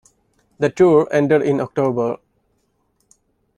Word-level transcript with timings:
The 0.57 0.71
tour 0.71 1.07
ended 1.11 1.43
in 1.43 1.61
October. 1.61 2.17